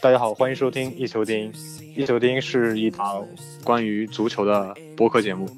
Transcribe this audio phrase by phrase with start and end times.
[0.00, 1.52] 大家好，欢迎收听一球丁。
[1.96, 3.26] 一球丁是一档
[3.64, 5.48] 关于足球的播客节目。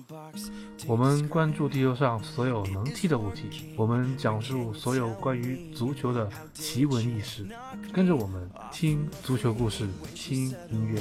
[0.87, 7.45] 我们关注地球上所有能踢的物体，我们讲述所有关于足球的奇闻异事。
[7.93, 11.00] 跟着我们听足球故事，听音乐。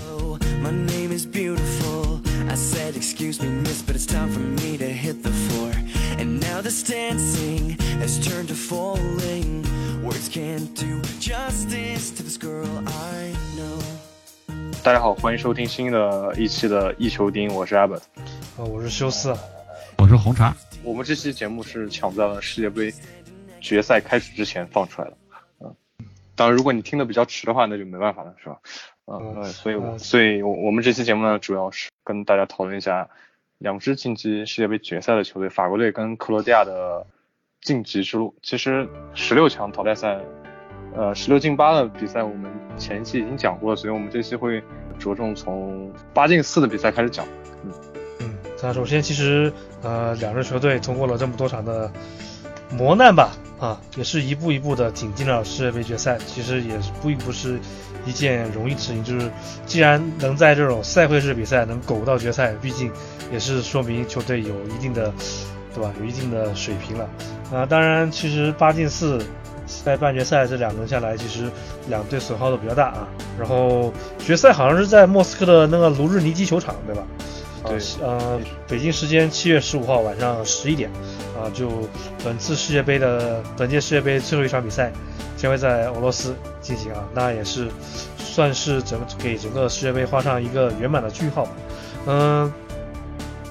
[10.29, 13.81] can't do justice to this girl I know.
[14.83, 17.99] 大家好，欢迎收听新的一期的《一球丁》，我是阿本，
[18.57, 19.35] 啊，我是修斯，
[19.97, 20.55] 我是红茶。
[20.83, 22.93] 我们这期节目是抢在了世界杯
[23.59, 25.17] 决赛开始之前放出来的，
[25.59, 25.75] 嗯，
[26.35, 28.59] 当然如果你听的比较迟的话，那就没办法了，是吧？
[29.05, 33.09] 嗯，所以，所以我们这期节目呢，主要是跟大家讨论一下
[33.57, 37.05] 两支晋级世界杯决赛的球队——法国队跟克罗地亚的
[37.61, 38.33] 晋级之路。
[38.41, 40.19] 其实十六强淘汰赛，
[40.95, 44.61] 呃，十六进八的比赛，我们前期已经讲过了，所以我们这期会
[44.97, 47.25] 着重从八进四的比赛开始讲。
[47.63, 47.71] 嗯
[48.19, 51.91] 嗯，那首先其实呃，两支球队通过了这么多场的
[52.71, 56.17] 磨难吧，啊，也是一步一步的挺进了世界杯决赛。
[56.25, 57.59] 其实也是并不是
[58.05, 59.29] 一件容易事情，就是
[59.65, 62.91] 既然能在这种赛会制比赛能苟到决赛，毕竟
[63.31, 65.13] 也是说明球队有一定的，
[65.73, 65.91] 对吧？
[65.99, 67.09] 有一定的水平了。
[67.53, 69.19] 啊，当然，其实八进四
[69.83, 71.49] 在半决赛这两轮下来，其实
[71.87, 73.07] 两队损耗都比较大啊。
[73.39, 77.03] 然后决赛好像是在莫斯科的那个卢日尼基球场，对吧？
[77.65, 80.89] 对啊，呃，北京时间七月十五号晚上十一点，
[81.35, 81.69] 啊，就
[82.23, 84.91] 本次世界杯的本届世界杯最后一场比赛
[85.35, 87.67] 将会在俄罗斯进行啊，那也是
[88.17, 91.51] 算是整给整个世界杯画上一个圆满的句号吧。
[92.05, 92.53] 嗯、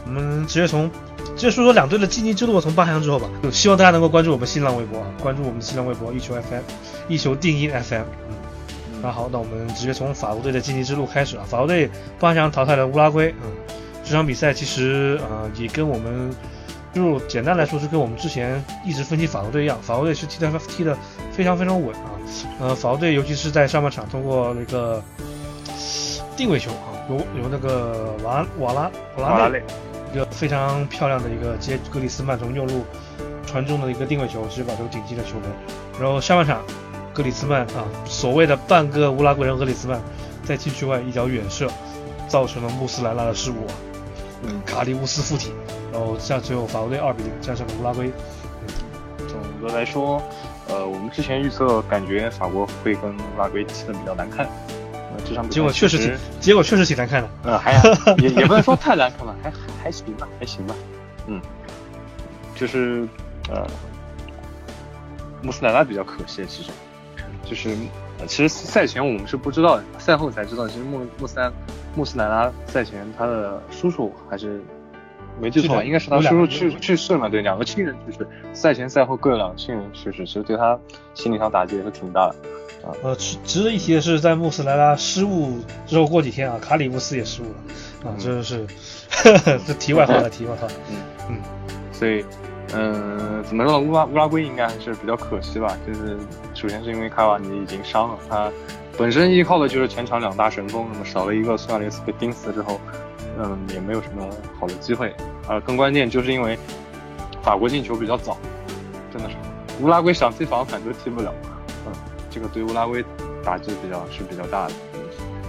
[0.06, 0.90] 我们直接从
[1.38, 3.30] 直接说说两队的晋级之路，从八强之后吧。
[3.44, 6.62] 就希望大家能够关注我们新浪微博，啊，关注我们的新浪微博一球 FM，
[7.06, 8.02] 一球定音 FM。
[8.28, 8.34] 嗯，
[9.00, 11.44] 那好，那我们直接从法国队的晋级之路开始啊。
[11.48, 11.88] 法国队
[12.18, 13.52] 八强淘汰了乌拉圭，嗯，
[14.04, 16.34] 这场比赛其实呃也跟我们
[16.92, 20.98] 就简单来说是跟我们之前一直分析法国队一样，法国队是踢的踢的
[21.30, 22.10] 非常非常稳啊。
[22.58, 25.00] 呃，法国队尤其是在上半场通过那个
[26.36, 29.62] 定位球啊，有有那个瓦瓦拉瓦拉内瓦拉内，
[30.12, 32.84] 一个非常漂亮的一个接格里斯曼从右路
[33.46, 35.50] 传中的一个定位球，直接把球顶进了球门。
[36.00, 36.62] 然后下半场，
[37.12, 40.00] 格里斯曼啊，所谓的半个乌拉圭人格里斯曼
[40.44, 41.68] 在禁区外一脚远射，
[42.28, 43.66] 造成了穆斯莱拉的失误，
[44.44, 45.52] 嗯，卡利乌斯附体，
[45.92, 48.10] 然后这样最后法国队二比零战胜了乌拉圭。
[49.26, 50.22] 总的来说，
[50.68, 54.48] 呃，我们之前预测感觉法国会跟乌拉圭踢得比较难看，
[55.28, 57.28] 呃，这场比赛结果确实结果确实挺难看的。
[57.44, 57.72] 嗯，还
[58.18, 60.74] 也也不能说太难看吧，还还还行吧，还行吧，
[61.26, 61.40] 嗯，
[62.54, 63.06] 就是
[63.50, 63.66] 呃，
[65.42, 66.70] 穆斯莱拉比较可惜，其实
[67.44, 67.70] 就是、
[68.18, 71.52] 呃其实赛前我们是不知道的，赛后才知道，其实穆穆斯
[71.94, 74.62] 穆斯莱拉赛前他的叔叔还是。
[75.40, 77.28] 没记错，应该是他叔叔去去世了嘛？
[77.28, 80.76] 对，两个亲人去世，赛前赛后各有两个亲人去世，其实对他
[81.14, 82.34] 心理上打击也是挺大的。
[83.02, 88.66] 呃，值值得一提的是，在穆斯莱拉失误之后过几天啊，卡里乌斯也失误了啊，嗯这是
[89.66, 90.66] 这题外话了，题外话。
[90.90, 90.96] 嗯
[91.30, 91.36] 嗯
[91.92, 92.24] 所以，
[92.74, 93.78] 嗯、怎么说呢？
[93.78, 95.76] 乌拉乌拉圭应该还是比较可惜吧。
[95.86, 96.16] 就是
[96.54, 98.50] 首先是因为卡瓦尼已经伤了，他
[98.96, 102.80] 本身依靠的就是前场两大神锋，那么少了一个苏亚雷斯被钉死之后，
[103.38, 104.28] 嗯，也没有什么
[104.60, 105.14] 好的机会。
[105.48, 106.58] 啊，更关键就是因为
[107.42, 108.36] 法国进球比较早，
[109.12, 109.36] 真的是
[109.80, 111.34] 乌拉圭想踢防反都踢不了。
[112.38, 113.04] 嗯，这个对乌拉圭
[113.44, 114.72] 打击比较是比较大的。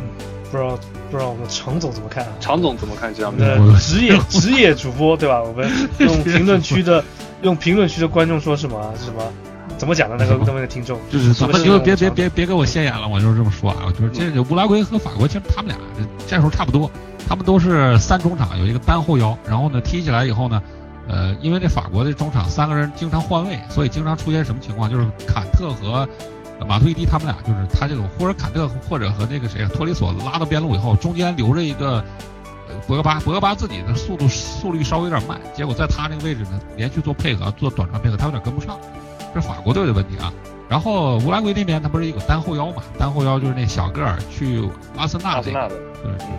[0.01, 0.09] 嗯，
[0.51, 0.77] 不知道
[1.11, 2.31] 不知道我们常总怎么看啊？
[2.39, 3.73] 常总怎么看这我们场比赛？
[3.73, 5.41] 的职业职业主播对吧？
[5.41, 7.03] 我们用评论区的
[7.43, 9.21] 用评论区的观众说什么啊是什么？
[9.77, 10.99] 怎么讲的那个那位的听众？
[11.09, 16.91] 就是怎么就别别别别给我现眼了，我就是这么说啊，就是这个乌拉圭和法国其实他们俩这战术差不多，
[17.29, 20.61] 他们都是三中场有一个单后腰，然后呢踢起来以后呢，
[21.07, 26.09] 呃，因为这法国的中场三个人经常换位，所以经常出现什么情况，就是坎特和呃
[26.65, 32.03] 马图伊迪他们俩就是他这种或者坎特或者和那个谁托里索拉到边路以后，中间留着一个。
[32.71, 38.77] 呃，博格巴，博格巴自己的速度速率稍微有点慢，结果在他那个位置呢，连续做配合，做短传配合，他有点跟不上，
[39.33, 40.31] 这是法国队的问题啊。
[40.69, 42.83] 然后乌拉圭那边他不是有个单后腰嘛？
[42.95, 45.57] 单后腰就是那小个儿去阿森纳的就是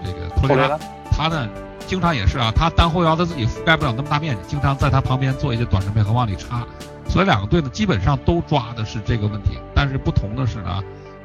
[0.04, 0.78] 这个托雷拉托雷拉，
[1.10, 1.48] 他呢
[1.88, 6.64] 经常也是啊，他单后腰他自己覆盖不了那么大面积，经常在他旁边做一些短传配合往里插，
[7.10, 9.58] 所以两个队呢基本上都抓的是这个问题。
[9.74, 10.80] 但是不同的是呢，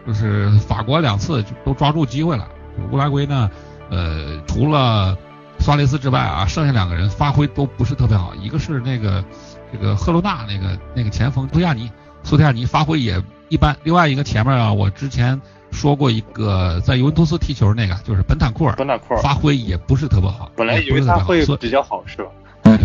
[0.08, 2.48] 就是法国两次就都抓住机会了，
[2.92, 3.52] 乌拉圭呢，
[3.90, 5.18] 呃，除了
[5.60, 9.24] 苏亚雷斯之外啊，剩下两个人发挥都不是特别好，一个是那个
[9.72, 11.92] 这个赫罗纳那个那个前锋苏亚尼，
[12.24, 15.40] 苏亚尼发挥也一般，另外一个前面啊，我之前
[15.72, 22.30] 说过一个在尤文图斯踢球那个，就是本坦库尔，本坦库尔发挥也不是特别好，本来以为他会比较好，是吧？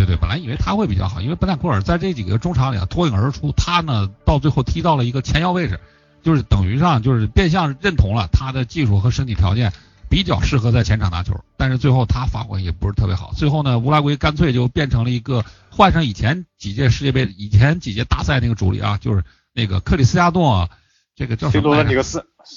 [0.00, 5.79] 对对，本来以为他会比较好，因为本坦库尔在这几个中场里啊脱颖而出，他呢到最后踢到了一个前腰位置，
[6.23, 9.73] 就是等于上就是变相认同了他的技术和身体条件
[10.08, 20.70] 比较适合在前场拿球，但是最后他发挥也不是特别好，最后呢乌拉圭干脆就变成了一个换上以前几届世界杯、以前几届大赛那个主力啊，就是那个克里斯加诺，
[21.14, 21.85] 这个叫什么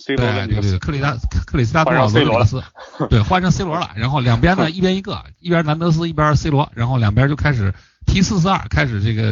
[0.07, 1.15] 对对对，克里达
[1.45, 2.63] 克里斯加诺罗德里格斯，
[3.09, 3.91] 对，换成 C 罗了。
[3.95, 7.73] 然后两边呢，一边一个，一边兰德斯，一边 C 罗，然后两边就开始
[8.05, 9.23] 踢四四二，开始这个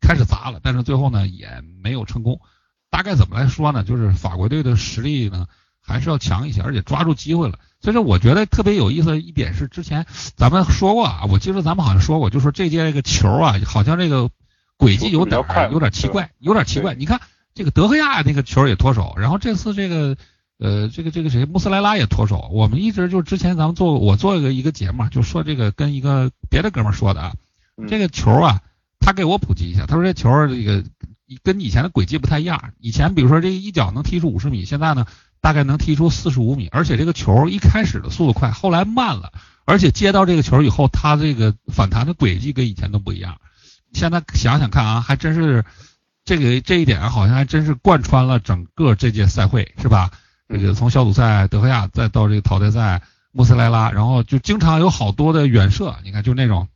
[0.00, 0.60] 开始砸了。
[0.62, 1.48] 但是最后呢，也
[1.82, 2.40] 没有成功。
[2.90, 3.82] 大概怎么来说呢？
[3.82, 5.46] 就是法国队的实力呢，
[5.82, 7.58] 还是要强一些，而且抓住机会了。
[7.80, 14.30] 所以说，我觉得特别有意思的一点是，之前咱们说过啊，我记得咱们好像说过，就说这届这个球啊，好像这个
[14.76, 16.94] 轨迹有点有点奇怪，有点奇怪。
[16.94, 17.20] 你看。
[17.56, 20.14] 这个德赫亚那个球也脱手，然后这次这个，
[20.58, 22.50] 呃，这个这个谁穆斯莱拉也脱手。
[22.52, 27.32] 我们一直就之前咱们做我做一个一个节目，就说这个跟一个别的哥们说的啊，
[27.88, 28.60] 这个球啊，
[29.00, 30.84] 他给我普及一下，他说这球这个
[31.42, 35.06] 跟以前的轨迹不太一样，以前比如说这一脚能踢出五十米，现在呢
[35.40, 39.32] 大概能踢出四十五米，而且这个球一开始的速度快，后来慢了，
[39.64, 43.38] 而且接到这个球以后，他这个反弹的轨迹跟以前都不一样。
[43.94, 45.64] 现在想想看啊，还真是。
[46.26, 50.10] 这个这一点好像还真是贯穿了整个这届赛会，是吧？
[50.48, 53.00] 这个从小组赛德赫亚，再到这个淘汰赛
[53.30, 56.68] 穆斯莱拉，然后就经常有好多的远射，你看就那种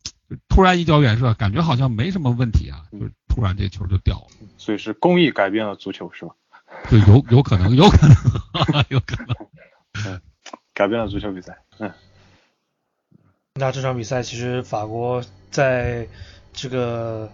[0.48, 2.98] 突然一脚远射，感觉好像没什么问题啊，就
[3.28, 4.26] 突然这球就掉了。
[4.56, 6.32] 所以是工艺改变了足球，是吧？
[6.88, 9.34] 就有有可能，有可能，有可能，
[10.06, 10.20] 嗯，
[10.74, 11.58] 改变了足球比赛。
[11.78, 11.92] 嗯，
[13.54, 16.06] 那这场比赛其实法国在
[16.52, 17.28] 这个。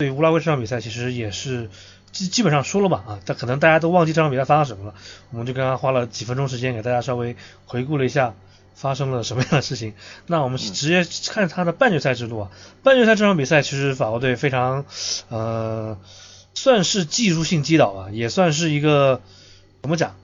[0.00, 1.68] 对乌拉圭这场比赛其实也是
[2.10, 4.94] 基基本上说了吧啊，但可能大家都忘记这场比赛发生什么了，
[5.30, 7.36] 我们就刚刚花了几分钟时间给大家稍微
[7.66, 8.34] 回顾了一下
[8.74, 9.92] 发生了什么样的事情。
[10.26, 12.50] 那我们直接看他的半决赛之路啊，
[12.82, 14.86] 半决赛这场比赛其实法国队非常
[15.28, 15.98] 呃
[16.54, 19.20] 算是技术性击倒啊，也算是一个
[19.82, 20.16] 怎么讲？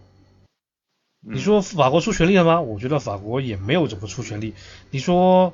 [1.20, 2.62] 你说法国出全力了吗？
[2.62, 4.54] 我觉得法国也没有怎么出全力。
[4.90, 5.52] 你说。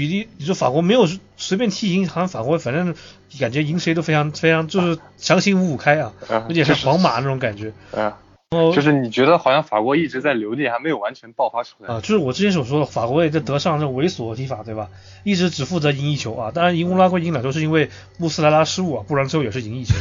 [0.00, 1.06] 比例，你说法国没有
[1.36, 2.94] 随便踢赢，好像法国反正
[3.38, 7.74] 感觉赢谁都非常非常就是强行五五开啊，而且是皇马那种感觉。
[7.94, 8.16] 啊，
[8.50, 12.00] 就是你觉得好像法国一直在留力，还没有完全爆发出来啊。
[12.00, 14.88] 就是我之前所说的，法国也在德上这猥琐踢法，对吧？
[15.22, 19.94] 一直只负责赢一球啊，当然赢乌拉圭赢两球是因为穆斯莱拉失误啊，不然最后也是赢一球。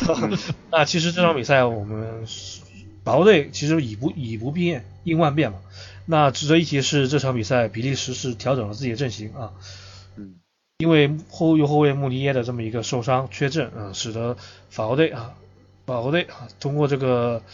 [0.70, 2.26] 那其实这场比赛我们
[3.02, 5.56] 法国队其实以不以不变应万变嘛。
[6.10, 9.52] 那值得一提是，这场比赛比利时是调整了自己的阵型啊，
[10.16, 10.34] 嗯，
[10.78, 14.36] 因为后右后卫穆尼耶的这么一个受伤缺阵啊，使得
[14.70, 15.34] 法国队啊，
[15.86, 17.44] 法国队啊通过这个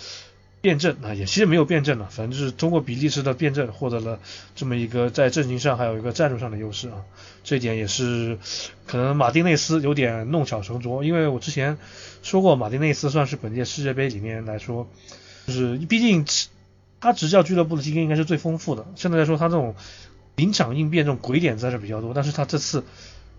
[0.63, 4.19] 辩证啊，也其实没有辩证了，反正就是通过比利时的辩证获得了
[4.55, 7.05] 这么一个在阵型上还有一个战术上的优势啊，
[7.45, 8.39] 这一点也是
[8.87, 11.77] 可能马丁内斯有点弄巧成拙，因为我之前
[12.23, 14.89] 说过马丁内斯算是本届世界杯里面来说，
[15.47, 16.25] 就是毕竟。
[17.01, 18.87] 他执教俱乐部的经验应该是最丰富的。
[18.97, 19.75] 相对来说，他这种
[20.35, 22.15] 临场应变、这种鬼点子还是比较多。
[22.15, 22.85] 但是他这次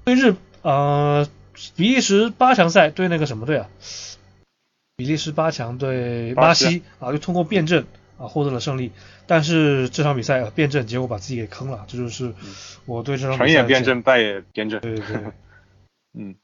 [0.04, 1.28] 对日呃
[1.76, 3.70] 比利时八强赛对那个什么队啊？
[4.96, 7.86] 比利时八强对巴西啊，就通过辩证
[8.18, 8.92] 啊获得了胜利。
[9.28, 12.34] 但是这场比赛啊辩证结果把自己给坑了，这就是
[12.86, 14.80] 我对这场成也辩证，败也辩证。
[14.80, 15.24] 对对对，
[16.18, 16.36] 嗯，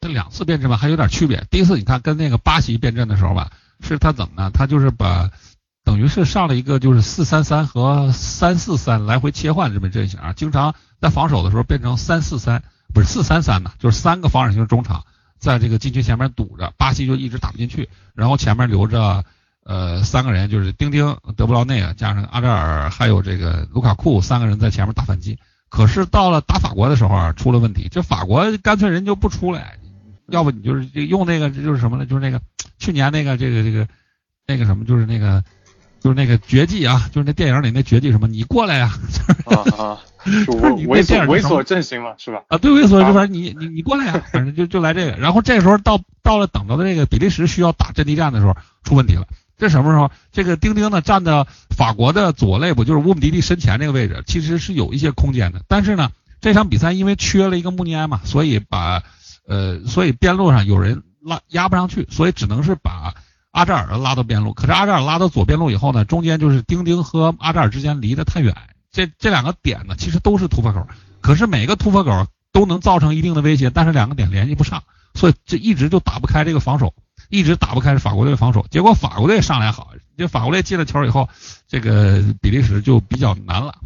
[0.00, 1.44] 这两次辩证吧还有点区别。
[1.50, 4.50] 第一次你看跟那个巴西辩证的时候吧，是他怎么呢？
[4.54, 5.30] 他就是把
[5.84, 12.62] 等于是上了一个就是四三三和三四三来回切换这么阵型啊，经常在防守的时候变成三四三，
[12.94, 15.04] 不是四三三呢，就是三个防守型中场
[15.38, 19.24] 在这个禁区前面堵着，巴西就一直打不进去，然后前面留着
[19.62, 25.38] 呃三个人，就是丁丁、德布劳内加上阿扎尔还有这个卢卡库三个人在前面打反击。
[25.68, 29.76] 可是到了打法国的时候啊，出了问题，这法国干脆人就不出来，
[30.28, 32.06] 要不你就是用那个就是什么呢？
[32.06, 32.40] 就是那个
[32.78, 33.86] 去年那个这个这个
[34.46, 35.44] 那个什么，就是那个。
[36.04, 38.92] 就是那个绝技啊，就是那电影里那绝技什么，你过来呀！
[39.46, 42.42] 啊啊，猥琐猥琐阵型嘛，是吧？
[42.48, 45.12] 啊，对，猥琐这边你你你过来呀，反正就就来这个。
[45.12, 49.26] 然后这时候到到了等到的这个比利时需要打阵地战的时候，出问题了。
[49.56, 50.10] 这什么时候？
[50.30, 55.62] 这个丁丁呢站在法国的左肋部，就是乌姆迪利身前这个位置，其实是有一些空间的。
[55.68, 56.10] 但是呢，
[56.42, 59.02] 这场比赛因为缺了一个穆尼埃嘛，所以把
[59.48, 63.14] 呃，所以边路上有人拉压不上去，所以只能是把。
[63.54, 68.52] 阿扎尔拉到边路，可是阿扎尔拉到左边路以后呢，中间就是丁丁和阿扎尔之间离得太远，
[68.90, 70.88] 这这两个点呢，其实都是突破口，
[71.20, 74.82] 可是每个突破口都能造成一定的威胁，但是两个点联系不上，
[75.14, 76.94] 所以这一直就打不开这个防守，
[77.28, 81.28] 一直打不开法国队防守，结果法国队上来好，就法国队进了球以后，
[81.68, 83.76] 这个比利时就比较难了。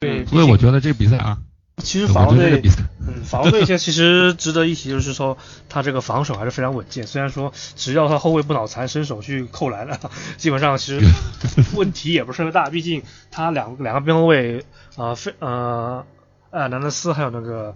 [0.00, 1.38] 对，所以我觉得这比赛啊，
[1.78, 2.62] 其实法国队
[3.00, 5.36] 嗯，法国队现在其实值得一提，就是说
[5.68, 7.06] 他这个防守还是非常稳健。
[7.06, 9.98] 虽然说只要他后卫不脑残，伸手去扣篮了，
[10.36, 11.04] 基本上其实
[11.74, 12.68] 问题也不是特别大。
[12.70, 14.64] 毕竟他两两个边后卫
[14.96, 16.04] 啊，非呃
[16.52, 17.74] 埃尔南德斯还有那个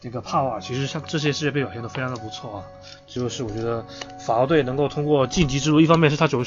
[0.00, 2.64] 那个帕瓦，其实像这些世界杯表现都非常的不错啊。
[3.06, 3.84] 就是我觉得
[4.24, 6.42] 法国队能够通过晋级之路，一方面是他球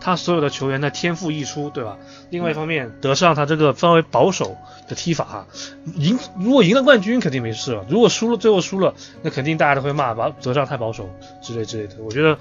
[0.00, 1.96] 他所有的球员的天赋溢出，对吧？
[2.28, 4.56] 另外一方面德尚他这个稍微保守
[4.86, 5.46] 的踢法哈，
[5.94, 11.08] 赢如果赢了冠军肯定没事了，如果输了最后输了，那肯定大家都会骂把德尚太保守
[11.40, 11.94] 之类之类的。
[12.00, 12.36] 我觉得，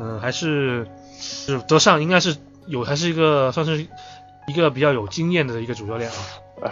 [0.00, 0.88] 嗯，还是
[1.46, 3.86] 就是德尚应该是有还是一个算是
[4.48, 6.16] 一个比较有经验的一个主教练啊，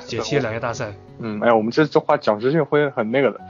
[0.07, 0.93] 解踢了两届大赛。
[1.19, 3.41] 嗯，哎呀，我们这这话讲出去会很那个的，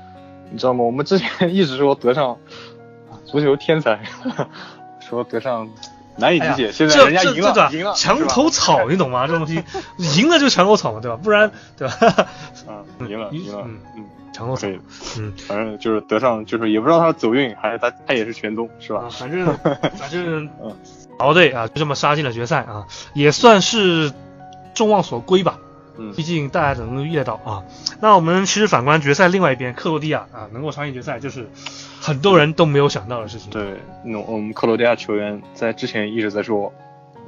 [0.50, 0.85] 你知道吗？
[0.85, 2.37] 我们之前一直说德尚
[3.25, 4.00] 足球天才，
[5.00, 5.68] 说德尚
[6.16, 9.26] 难以理解，现在人家赢了，赢了，墙头草，你懂吗？
[9.26, 9.62] 这种东西
[10.18, 11.18] 赢了就墙头草嘛，对吧？
[11.23, 11.95] 不然对吧？
[12.99, 14.80] 嗯，赢了，赢了，嗯嗯，墙头草可，以，
[15.18, 15.33] 嗯。
[15.47, 19.09] 反正就是德尚，就是也不知道他走运还是他他也是全东，是吧啊，？
[19.11, 19.47] 反正
[19.99, 20.75] 反正嗯
[21.18, 24.12] 法国队啊就这么杀进了决赛啊，也算是
[24.75, 25.59] 众望所归吧。
[25.99, 27.64] 嗯毕竟大家都能预料到啊。
[28.00, 31.49] 那我们其实反观决赛另外一边，克罗地亚啊能够闯进决赛，就是
[32.00, 33.50] 很多人都没有想到的事情。
[33.50, 33.75] 对，
[34.05, 36.73] 那我们克罗地亚球员在之前一直在说，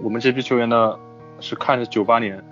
[0.00, 0.97] 我们这批球员呢
[1.41, 2.43] 是看着九八年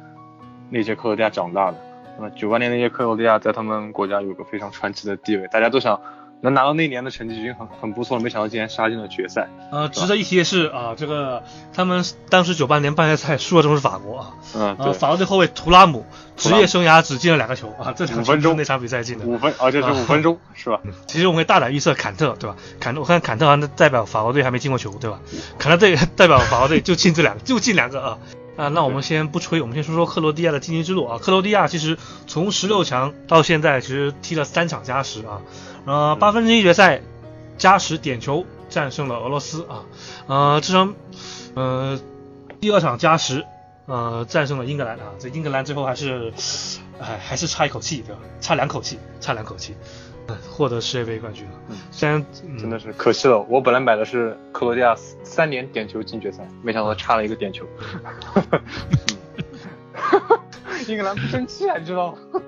[0.70, 1.78] 那届克罗地亚长大的。
[2.18, 6.00] 那么九八年那届克罗地亚在他们国家有个非常传奇的地位，大家都想
[6.40, 9.48] 能拿到那年的成绩已经很很不错了，没想到今天杀进了决赛。
[9.72, 11.42] 呃，值得一提的是啊，这个
[11.72, 19.24] 他们当时九八年半决赛输的正是法国啊，嗯，法国队后卫图拉姆职业生涯只进了两个球啊，这场五分钟那场比赛进的。
[19.24, 20.80] 五分，而且是五分钟， 是吧？
[21.06, 22.56] 其实我们可以大胆预测坎特，对吧？
[22.78, 25.20] 坎特，我看坎特好像代表法国队还没进过球，对吧？
[25.58, 28.18] 坎特队代表法国队就进这两个， 就进两个啊。
[28.56, 31.18] 啊，那我们先不吹，我们先说说克罗地亚的晋级之路啊。
[31.22, 35.38] 克罗地亚其实从十六强到现在，其实踢了三场加时啊。
[35.86, 37.00] 呃，八分之一决赛
[37.56, 39.84] 加时点球战胜了俄罗斯啊。
[40.26, 40.94] 呃，这场
[41.54, 41.98] 呃
[42.60, 43.44] 第二场加时
[43.86, 45.12] 呃战胜了英格兰啊。
[45.18, 46.32] 这英格兰最后还是
[47.00, 48.20] 哎还是差一口气，对吧？
[48.40, 49.74] 差两口气，差两口气。
[50.30, 51.52] 嗯获得世界杯冠军了。
[51.70, 54.94] 嗯虽然、嗯、真的是可惜了，我本来买的是克罗地亚
[55.24, 57.64] 三连点球进决赛，没想到差了一个点球。
[60.86, 62.18] 英格兰不争气啊，你知道吗？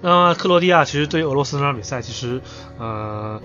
[0.00, 2.40] 那克罗地亚其实对俄罗斯那场比赛，其实
[2.78, 3.40] 呃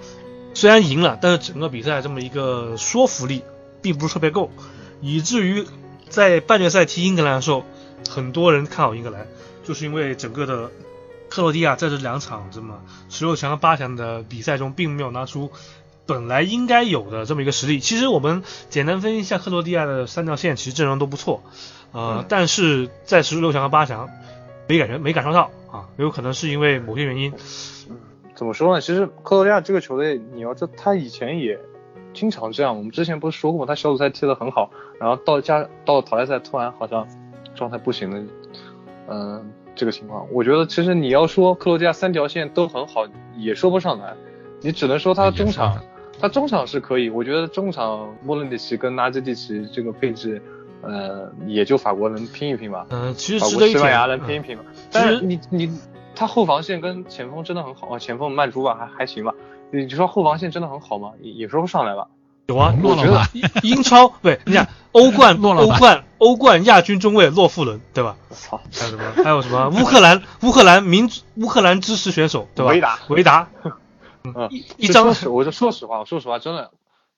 [0.53, 3.43] 虽然赢了，但是整个比赛这么一个说服力
[3.81, 4.51] 并不是特别够，
[5.01, 5.65] 以至于
[6.09, 7.63] 在半决赛踢英格兰的时候，
[8.07, 9.25] 很多人看好英格兰，
[9.63, 10.69] 就是因为整个的
[11.27, 12.79] 克罗地亚在这两场这么
[13.09, 15.51] 十六强和八强的比赛中，并没有拿出
[16.05, 17.79] 本来应该有的这么一个实力。
[17.79, 21.41] 其实我们简单分析一下克罗地亚的三条线，其实阵容都不错，
[21.93, 24.07] 呃，但是在十六强和八强
[24.67, 27.33] 没感觉没感受到啊，有可能是因为某些原因。
[28.35, 28.79] 怎么说呢？
[28.79, 31.59] 其实克罗地亚这个球队，你要知道，他以前也
[32.13, 32.77] 经常这样。
[32.77, 33.65] 我们之前不是说过吗？
[33.65, 37.07] 他小组赛踢得很好，然后到加到淘汰赛突然好像
[37.55, 38.23] 状态不行了，
[39.07, 44.13] 嗯、这个情况，我觉得其实你要说克罗地亚三条线都很好，也说不上来，
[44.61, 45.79] 你只能说他中场，
[46.19, 47.09] 他中场是可以。
[47.09, 50.41] 我觉得中场莫伦蒂奇跟拉基蒂奇这个配置，
[50.83, 52.85] 呃，也就法国能拼一拼吧。
[52.89, 54.63] 嗯、其实值得一提，西班牙能拼一嗯拼嘛？
[54.91, 55.71] 但是你你
[56.15, 59.33] 他后防线跟前锋真的很好啊，前锋曼朱吧还还行吧。
[59.71, 61.11] 你就说后防线真的很好吗？
[61.21, 62.07] 也也说不上来吧。
[62.47, 63.25] 有啊，洛老板，
[63.63, 68.17] 英超不对，你想 欧冠、欧冠、欧冠亚军中卫洛夫伦，对吧？
[68.29, 69.23] 我操，还有什么？
[69.23, 69.69] 还有什么？
[69.69, 72.71] 乌克兰乌克兰民族乌克兰支持选手，对吧？
[72.73, 73.47] 维达，维达，
[74.25, 76.69] 嗯，一一张我就说实话，我说实话，真的，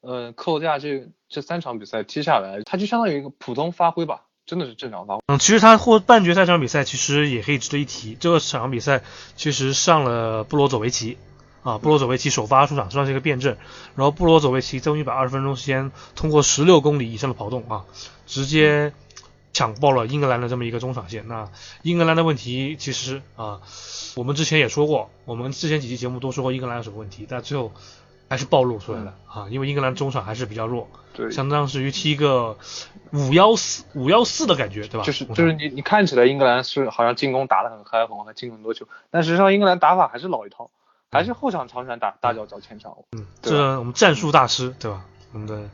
[0.06, 5.22] 呃，克罗地亚这这三场比赛踢下来，他就相当于一个普通发挥吧，真的是正常发挥。
[5.26, 8.16] 嗯，其实他获半决赛这场比赛其实也可以值得一提。
[8.20, 9.02] 这个场比赛
[9.36, 11.18] 其实上了布罗佐维奇
[11.64, 13.58] 啊，布罗佐维奇首发出场算是一个辩证。
[13.96, 17.86] 然后布罗佐维奇在用一百二十分钟时间，通过十六公里以上的跑动啊，
[18.28, 18.94] 直接
[19.54, 21.28] 抢爆了英格兰的这么一个中场线。
[21.28, 21.50] 那
[21.82, 23.62] 英格兰的问题其实啊，
[24.16, 27.72] 我们之前也说过，我们之前几期节目都说过英格兰有什么问题，但最后
[28.30, 32.58] 还是暴露出来了啊，因为英格兰中场还是比较弱，对，相当于踢一个
[33.12, 35.06] 五幺四五幺四的感觉，对吧？
[35.06, 40.72] 就是就是你你看起来英格兰是好像进攻打得很开红，还进很多球，但实际上英格兰打法还是老一套，
[41.12, 42.96] 还是后场长传打大脚找前场。
[43.12, 45.06] 嗯，对这我们战术大师对吧？
[45.34, 45.70] 我们的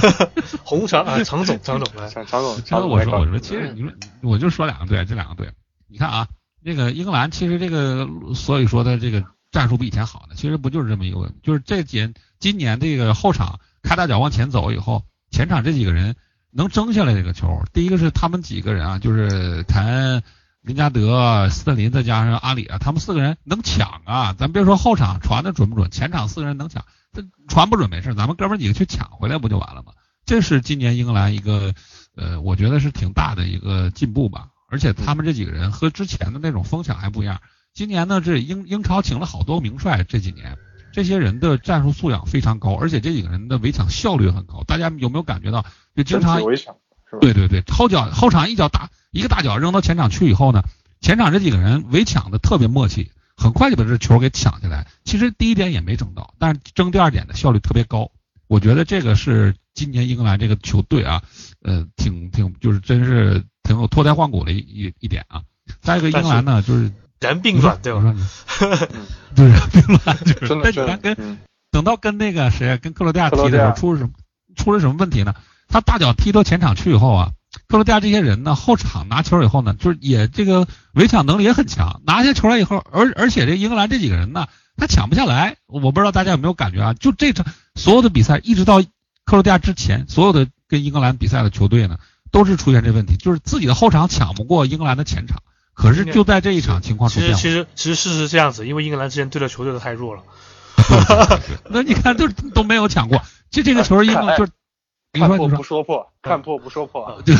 [0.64, 5.52] 红场啊，常总，常总来，常常总，其常总我说，我说，其实你们，我就说两个队，这两个队，
[5.86, 6.28] 你看啊，
[6.64, 10.34] 这个英格兰其实这个，所以说的这个战术比以前好呢？
[10.34, 16.16] 其实不就是这么一个问，就是这几今年这个后场开大脚往前走以后，前场这几个人
[16.50, 17.62] 能争下来这个球。
[17.72, 20.22] 第一个是他们几个人啊，就是凯恩、
[20.62, 24.32] 林加德、斯特林再加上阿里啊，他们四个人能抢啊。
[24.32, 29.92] 咱别说后场传的准不准，前场四个人能抢，这传不准没事，咱们哥们几个去抢回来不就完了吗？
[30.24, 31.74] 这是今年英格兰一个
[32.16, 34.48] 呃，我觉得是挺大的一个进步吧。
[34.70, 37.42] 而且他们这几个人和之前的那种风抢还不一样。
[37.74, 40.58] 今年呢，这英英超请了好多名帅，这几年
[40.92, 44.62] 这些人的战术素养非常高，而且这几个人的围抢效率很高。
[44.64, 45.64] 大家有没有感觉到？
[45.96, 46.76] 就经常围抢，
[47.20, 50.62] 对对对，后脚后场一脚打一个大脚扔到前场去以后呢，
[51.00, 54.86] 前场这几个人围抢的特别默契，很快就把这球给抢下来。
[55.04, 58.10] 其实第一点也没争到，但是争第二点的效率特别高。
[58.48, 61.22] 我觉得这个是今年英格兰这个球队啊，
[61.62, 65.42] 呃，挺挺就是真是挺有脱胎换骨的一一点啊。
[65.80, 66.92] 再一个，英格兰呢就是。
[67.22, 68.14] 人并卵对吧？
[69.34, 70.54] 对，人并卵就是。
[70.56, 71.38] 那你看，跟
[71.70, 74.10] 等到跟那个谁，跟克罗地亚踢的时候，出了什么
[74.56, 75.34] 出了什么问题呢？
[75.68, 77.30] 他大脚踢到前场去以后啊，
[77.66, 85.56] 克罗地亚这些人呢，后场拿球以后呢，就是也这个围抢能力也很强，拿下球来以后，而而且这英格兰这几个人呢，他抢不下来。
[85.66, 86.92] 我不知道大家有没有感觉啊？
[86.94, 88.82] 就这场所有的比赛，一直到
[89.24, 91.96] 克罗地亚之前，所有的跟英格兰比赛的球队呢，
[92.30, 95.38] 都是出现这问题，就是自己的后场抢不过英格兰的前场。
[95.74, 100.22] 可是就在这一场情况出现，其实其实其实事实是这样子，因为英格兰之前对的球队都太弱了。
[101.70, 104.46] 那你看，都都没有抢过，就这个球，英格兰就
[105.12, 107.22] 看破不说破，看破不说破。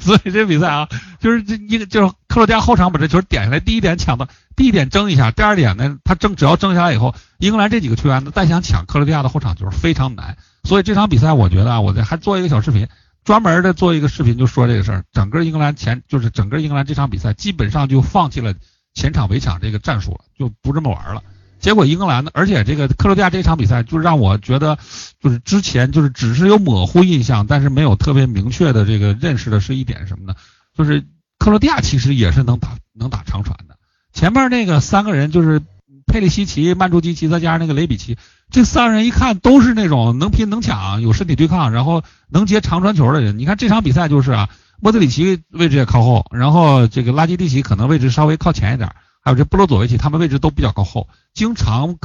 [0.00, 0.88] 所以这比赛啊，
[1.20, 10.36] 就是这一个就是克罗地亚后场把这球点下来，第一点抢到，第一点争一下，第二点呢，他争只要争下来以后，英格兰这几个球员呢再想抢克罗地亚的后场球非常难。
[10.62, 12.88] 所以这场比赛，我觉得啊，我再还做一个小视频。
[13.28, 18.54] 专门的做一个视频就说这个事儿，整个英格兰前就是整个英格兰这场比赛基本上就放弃了
[18.94, 21.22] 前场围抢这个战术了，就不这么玩了。
[21.60, 24.78] 结果英格兰呢，而且这个克罗地亚这场比赛就让我觉得，
[25.20, 30.34] 就是之前就是只是有模糊印象，但是没有特别明确的这个认识的是一点什么呢？
[30.74, 31.04] 就是
[31.38, 33.76] 克罗地亚其实也是能打能打长传的。
[34.14, 35.60] 前面那个三个人就是
[36.08, 38.16] 佩里西奇、曼朱基奇再加上那个雷比奇。
[38.50, 43.38] 这三人一看都是那种能拼能抢、有身体对抗，然后能接长传球的人。
[43.38, 44.48] 你看这场比赛就是啊，
[44.80, 48.90] 莫德里奇位置也靠后，然后这个拉基蒂奇可能位置稍微靠前一点，
[49.22, 51.08] 还有这布罗佐维奇他们位置都比较靠后。
[51.34, 51.96] 经常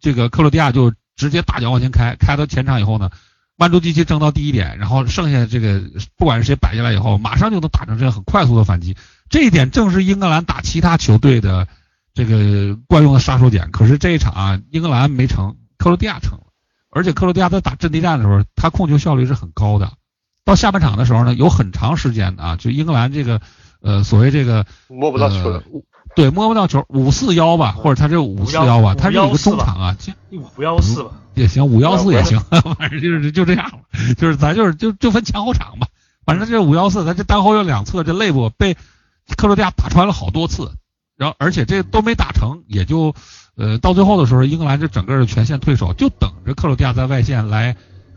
[0.00, 3.10] 这个克罗地亚就直接大脚往前开，开到前场以后呢，
[3.56, 5.80] 曼朱基奇争到第一点，然后剩下这个
[6.18, 8.96] 不管是谁摆下来以后，马上就能打成这样很快速的反击。
[9.30, 11.68] 这一点正是英格兰打其他球队的
[12.14, 13.70] 这个惯用的杀手锏。
[13.70, 15.56] 可是这一场啊，英格兰没成。
[15.76, 16.44] 克罗地亚成了，
[16.90, 19.92] 而且克罗地亚在打阵地战的时候，他控球效率是很高的。
[20.44, 23.40] 到下半场的时候呢，有很长时间啊，就英格兰这个
[23.82, 25.62] 呃所谓这个摸不到球，
[26.14, 29.96] 对，摸不到球，五四幺吧，或者他这五四幺吧，他是一个中场啊，
[30.56, 31.10] 五幺四吧。
[31.34, 32.38] 也行，五幺四也行，
[32.78, 33.80] 反正就是就这样，
[34.16, 35.88] 就是咱就是就就分前后场吧，
[36.24, 38.76] 反正这五幺四，咱这单后腰两侧这肋部被
[39.36, 40.70] 克罗地亚打穿了好多次，
[41.16, 43.14] 然后而且这都没打成，也就。
[43.56, 47.76] 呃，到最后的时候，英格兰这整个的全线退守，就等着克罗地亚在外线来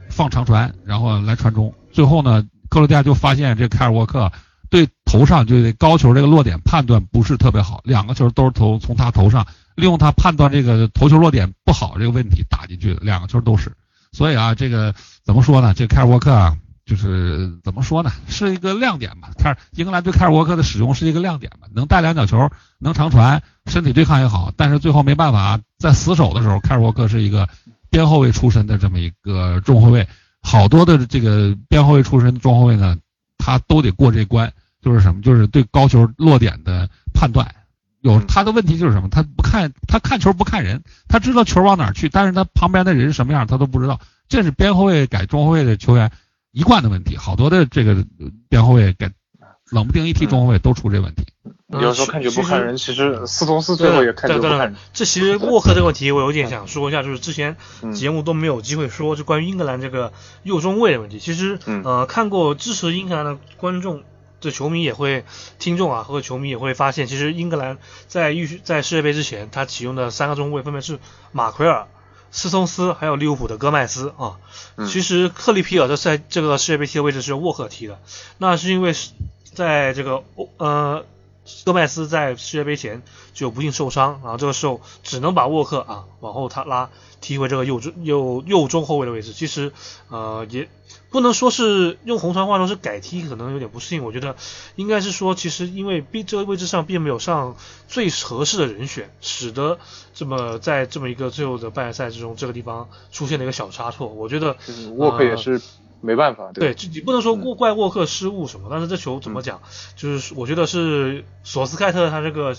[0.09, 1.71] 放长传，然后来传中。
[1.91, 4.31] 最后呢，克罗地亚就发现这凯尔沃克
[4.71, 13.71] 对头上就高球这个落点判断不是特别好，两个球都是投从他头上，利用他判断这个头球落点不好这个问题打进去的，两个球都是。
[14.11, 15.71] 所以啊，这个怎么说呢？
[15.75, 16.57] 这凯尔沃克啊。
[16.87, 19.29] 就是怎么说呢，是一个亮点吧。
[19.37, 24.53] 凯尔英格兰对凯尔沃克的使用是一个亮点吧，能带两脚球，能长传，身体对抗也好。
[24.55, 27.49] 但是最后没办法，在死守的时候，凯尔沃克是一个
[27.89, 30.07] 边后卫出身的这么一个中后卫，
[30.41, 32.97] 好多的这个边后卫出身的中后卫呢，
[33.37, 34.51] 他都得过这关。
[34.79, 37.53] 就是什么，就是对高球落点的判断，
[37.99, 43.99] 有他的问题就是什么，他不看他看球不看人，他知道球往哪去，但是他旁边的人什么样他都不知道。
[44.29, 46.09] 这是边后卫改中后卫的球员。
[46.57, 48.03] 一贯的问题，好多的这个
[48.49, 49.11] 边后卫给
[49.69, 51.23] 冷不丁一踢中后卫都出这问题。
[51.67, 54.75] 有时候看球不看人，其实斯通斯最后也看球不看人。
[54.91, 57.57] 这其实沃克这个问题，我有点想说一下，就是之前
[57.93, 61.19] 节目都没有机会说，就关于英格兰这个右中卫的问题。
[61.19, 64.01] 其实呃，看过支持英格兰的观众、
[64.41, 65.25] 这球迷也会、
[65.59, 70.97] 听众啊和球迷也会发现，其实英格兰在预在世界杯之前，他启用的三个中卫分别是
[71.31, 71.85] 马奎尔。
[72.31, 74.37] 斯通斯还有利物浦的戈麦斯啊，
[74.87, 77.99] 其实克利皮尔的在这个世界杯踢的位置是沃克踢的，
[78.37, 79.11] 那是因为是
[79.53, 80.23] 在这个
[80.57, 81.05] 呃
[81.65, 83.01] 戈麦斯在世界杯前
[83.33, 86.89] 就不幸受伤，然后这个时候只能把沃克啊往后他拉
[87.27, 89.33] 踢回这个右中右右中后卫的位置。
[89.33, 89.73] 其实
[90.07, 90.69] 呃也
[91.09, 94.05] 不能说是用红川话说是改踢，可能有点不适应。
[94.05, 94.37] 我觉得
[94.75, 97.57] 应该是说，其实因为并这个位置上并没有上
[97.89, 99.79] 最合适的人选，使得
[100.13, 104.07] 这么在这么一个最后的半决赛之中，这个地方出现了一个小差错。
[104.07, 104.55] 我觉得
[104.95, 105.61] 沃克也是
[106.01, 106.79] 没办法，对，吧？
[106.93, 109.61] 你不能说过怪沃克失误什么，但是这球怎么讲，
[109.95, 112.55] 就是我觉得是索斯盖特他这个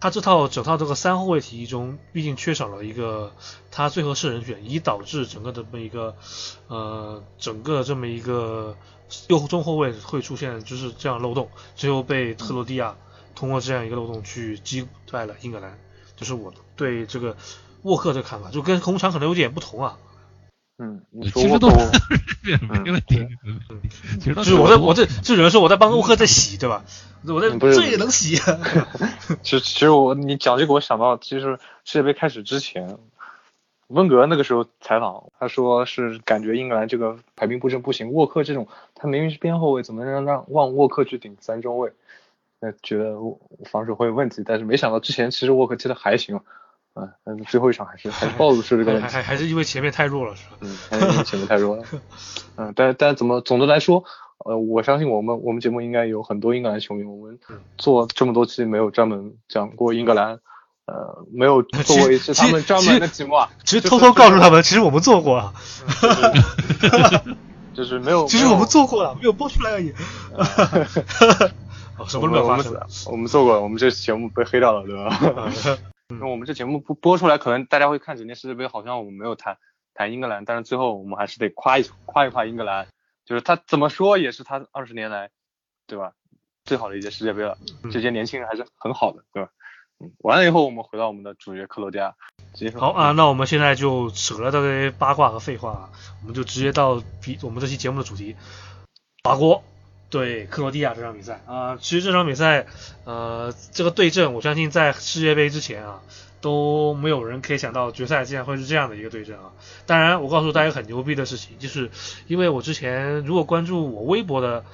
[0.00, 3.32] 他这套整套这个三后卫体系中，毕竟缺少了一个
[3.70, 6.14] 他最合适人选，以导致整个这么一个
[6.68, 8.76] 呃整个这么一个
[9.28, 12.96] 右中后卫会出现就是这样漏洞，最后被特罗蒂亚
[13.34, 15.78] 通过这样一个漏洞去击败了英格兰，
[16.16, 17.36] 就是我对这个
[17.82, 19.98] 沃克的看法，就跟红场可能有点不同啊。
[20.78, 21.76] 嗯，你说其实都是
[22.82, 23.28] 没问题，
[24.18, 26.84] 其实都就是我在我这就有人说我在帮沃克在洗，对吧？
[27.26, 28.36] 我在嗯不是这也能洗，
[29.42, 32.98] 其实其实我你讲这个，我想到其实世界杯开始之前，
[33.86, 41.92] 温格那个时候采访，他说是感觉英格兰这个排兵布阵不行，沃克这种他明明是边后卫，怎么能让让沃克去顶三中卫？
[42.60, 43.14] 那觉得
[43.70, 46.40] 防守会有问题，但是没想到之前其实沃克踢的还行，
[46.96, 49.22] 嗯，但是最后一场还是还是暴露出这个问题还还。
[49.22, 50.56] 还是因为前面太弱了，是吧？
[50.60, 51.82] 嗯，还是因为前面太弱了。
[52.56, 54.04] 嗯，但但怎么总的来说，
[54.44, 60.38] 呃，我相信我们我们节目应该有很多英格兰球迷，我们嗯做这么多期没有专门讲过英格兰，
[60.86, 63.50] 呃，没有做过一次他们专门的节目啊。
[63.64, 65.52] 其实就是偷偷告诉他们，其实我们做过啊，
[67.74, 69.92] 就是没有， 其实我们做过了，没有播出来而已。
[71.98, 72.80] 哦，什么都没有我们发生。
[73.10, 75.78] 我们做过，我们这节目被黑掉了，对吧？
[76.10, 79.56] 嗯那我们这节目不播出来，可能大家会看整届世界杯，好像我们没有谈
[79.94, 82.86] 谈英格兰，但是最后我们还是得夸一夸一夸英格兰，
[83.24, 85.30] 就是他怎么说也是他二十年来，
[85.86, 86.12] 对吧？
[86.64, 89.50] 最好的一届世界杯了，嗯这些年轻人还是很好的，对吧？
[90.00, 92.14] 嗯，完了以后我们回到我们的主角克罗地亚，
[92.52, 95.90] 直接说好啊，，那我们现在就扯了这些八卦和废话啊，
[96.22, 98.34] 我们就直接到比我们这期节目的主题，
[99.22, 99.62] 法国
[100.14, 102.66] 对克罗地亚这场比赛啊、其实这场比赛，
[103.02, 106.02] 呃，这个对阵，我相信在世界杯之前啊，
[106.40, 109.50] 都没有人可以想到决赛竟然会是这样的一个对阵啊。
[109.86, 111.90] 当然，我告诉大家一个很牛逼的事情，就是
[112.28, 114.64] 因为我之前如果关注我微博的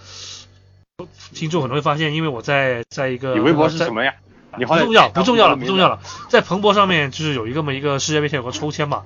[1.33, 4.13] 听众可能会发现，因为我在在一个你微博是什么呀？
[4.59, 6.01] 你好不重要，不重要了，不重要了。
[6.29, 9.05] 在彭博上面就是有一个么一个世界杯前有个抽签嘛，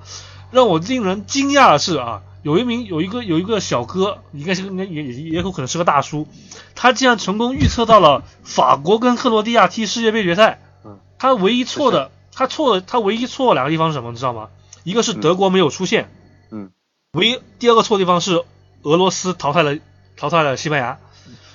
[0.51, 6.27] 让我令人惊讶的是啊，有一名有一个有一个小哥，应该是应该也也也有可能是个大叔，
[6.75, 10.61] 他竟然成功预测到了法国跟克罗地亚踢世界杯决赛。
[10.83, 14.11] 嗯，他唯一错的，他错的，他唯一错的两个地方是什么？
[14.11, 14.49] 你知道吗？
[14.83, 16.11] 一个是德国没有出现，
[16.51, 16.69] 嗯，
[17.13, 18.43] 唯一第二个错的地方是
[18.83, 19.79] 俄罗斯淘汰了
[20.15, 20.99] 淘汰了西班牙。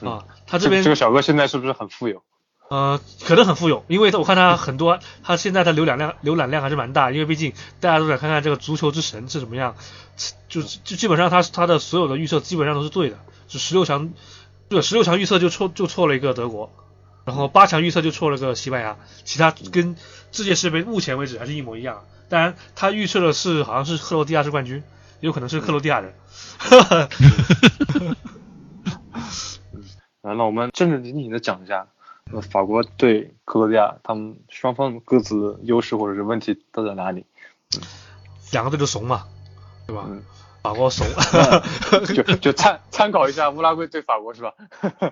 [0.03, 2.25] 啊，他这边这个小哥现在是不是很富有？
[2.71, 9.75] 呃，可能很富有，因为我看他很多， 他现在的浏览量浏览量还是蛮大，因为毕竟大家都想看看这个足球之神是怎么样，
[10.49, 14.13] 就就基本上他他的所有的预测基本上都是对的，就十六强，
[14.69, 16.71] 对十六强预测就错就错了一个德国，
[17.25, 19.97] 然后八强预测就错了个西班牙，其他跟
[20.31, 22.05] 世界世界杯目前为止还是一模一样。
[22.29, 24.85] 当然，他预测的是好像是克罗地亚是冠军，
[25.19, 26.15] 有可能是克罗地亚人。
[30.23, 31.89] 啊，那我们正正经经的讲一下，
[32.33, 37.25] 呃，法国对克罗地亚，他们双方各自优势或者是问题都在哪里？
[38.53, 39.25] 两个队都怂嘛，
[39.87, 40.05] 对吧？
[40.09, 40.23] 嗯
[40.63, 41.07] 法国怂。
[42.15, 44.53] 就就参参考一下乌拉圭对法国是吧？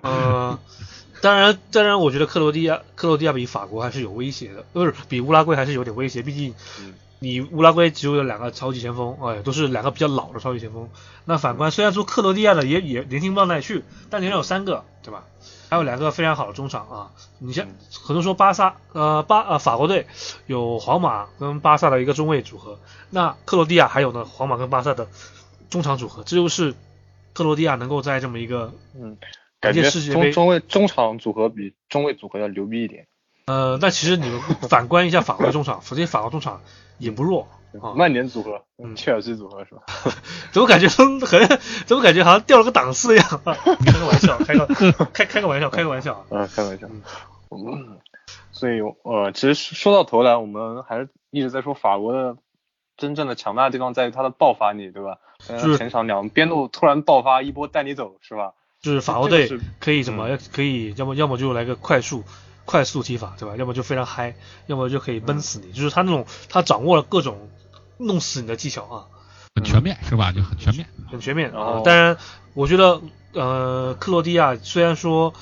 [0.03, 0.57] 嗯，
[1.21, 10.89] 当然，当然，我觉得克罗地亚克罗地亚比法国还是有威胁的，不是比乌拉圭还是有点威胁，毕竟嗯你乌拉圭只有两个超级前锋，哎，都是两个比较老的超级前锋。
[11.25, 15.25] 那反观，虽然说克罗地亚的也也年轻不到哪里去，但连有三个，对吧？
[15.69, 17.67] 还有两个非常好的中场啊，你像
[18.03, 20.07] 很多说巴萨，呃巴呃法国队
[20.47, 22.79] 有皇马跟巴萨的一个中卫组合，
[23.11, 25.07] 那克罗地亚还有呢皇马跟巴萨的
[25.69, 26.73] 中场组合，这就是
[27.33, 29.17] 克罗地亚能够在这么一个嗯，
[29.59, 33.05] 感觉世界杯中中卫中场组合比中卫组合要牛逼一点。
[33.45, 36.61] 呃，那其实你们反观一下法国的中场，首先法国中场
[36.99, 37.47] 也不弱
[37.81, 39.81] 啊，曼联组合，嗯切尔西组合是吧？
[40.51, 41.47] 怎么感觉很很，
[41.85, 43.25] 怎么感觉好像掉了个档次一样？
[43.43, 44.65] 开个玩笑，开个
[45.13, 46.25] 开开个玩笑，开个玩笑。
[46.29, 46.87] 嗯，开玩笑。
[47.51, 47.99] 嗯，
[48.51, 52.37] 所以呃，其实说到头来，我们还是一直在说法国的
[52.97, 55.17] 真正的强大的地方在于它的爆发力，对吧？
[55.47, 58.53] 就是前场两边路突然爆发一波带你走，是吧？
[58.81, 62.23] 就是法国队可以什么可以，要么要么就来个快速
[62.69, 63.55] 快速踢法，对吧？
[63.57, 64.35] 要么就非常嗨，
[64.67, 65.71] 要么就可以闷死你。
[65.71, 67.49] 就是他那种他掌握了各种
[67.97, 69.05] 弄死你的技巧啊。
[69.55, 70.31] 很全面是吧？
[70.31, 70.87] 就很全面。
[71.09, 71.81] 很全面啊。
[71.83, 72.17] 当然，
[72.53, 73.01] 我觉得
[73.33, 75.33] 呃，克罗地亚虽然说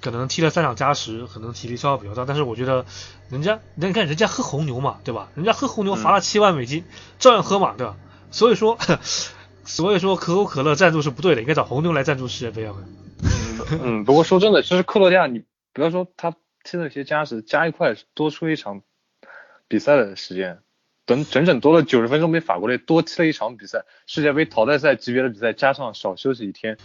[0.00, 2.86] 可能踢了三场加时，可能体力消耗比较大，但是我觉得
[3.28, 5.28] 人家，你看人家喝红牛嘛，对吧？
[5.34, 6.84] 人家喝红牛罚了七万美金，
[7.18, 7.96] 照样喝嘛，对吧？
[8.30, 8.78] 所以说，
[9.66, 12.74] 所以说可口可乐赞助是不对的，应该找红牛来赞助世界杯啊。
[13.82, 18.82] 嗯，不过说真的，其实克罗地亚，你不要说他踢那些加时加一块多出一场
[19.68, 20.58] 比赛的时间，
[21.04, 26.76] 等整整多了九十分钟比法国队多踢了一场比赛，世界杯淘汰赛级别的比赛加上少休息一天，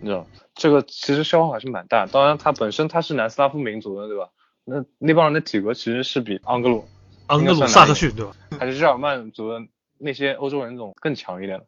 [0.00, 2.06] 你知道这个其实消耗还是蛮大。
[2.06, 4.30] 当然，他本身他是南斯拉夫民族的，对吧？
[4.64, 6.88] 那那帮人的体格其实是比盎格鲁、
[7.28, 8.34] 盎格鲁撒克逊对吧？
[8.58, 9.60] 还是日耳曼族的
[9.98, 11.66] 那些欧洲人种更强一点的。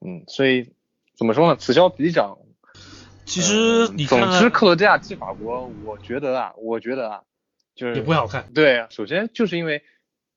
[0.00, 0.72] 嗯，所以
[1.16, 1.56] 怎么说呢？
[1.56, 2.38] 此消彼长。
[3.30, 7.22] 其实你看，总之克罗地亚踢法国，我觉得啊，我觉得啊，
[7.76, 8.52] 就是也不好看。
[8.52, 9.84] 对，首先就是因为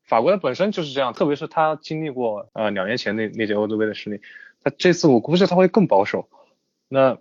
[0.04, 4.22] 法国的本身就是这样，特别是他经历过呃两年前那那届欧洲杯的失利，
[4.64, 6.30] 他这次我估计他会更保守。
[6.88, 7.16] 那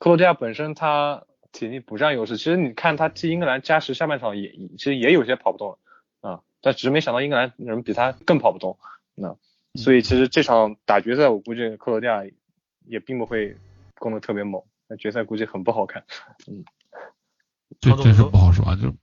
[0.00, 5.78] 克罗地亚本身他体力不占优势，其实你看他踢英格兰加时下半场也其实也有些跑不动了
[6.20, 8.76] 啊，但只是没想到英格兰人比他更跑不动。
[9.14, 9.36] 那
[9.76, 12.24] 所以其实这场打决赛，我估计克罗地亚
[12.86, 13.56] 也并不会
[13.94, 14.60] 攻得特别猛。
[14.96, 16.04] 决赛估计很不好看，
[16.46, 16.64] 嗯，
[17.80, 18.94] 这真是不好说啊，就